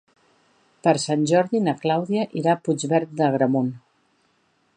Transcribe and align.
Per 0.87 0.93
Sant 1.03 1.27
Jordi 1.33 1.61
na 1.67 1.75
Clàudia 1.85 2.25
irà 2.43 2.57
a 2.57 2.63
Puigverd 2.65 3.15
d'Agramunt. 3.21 3.73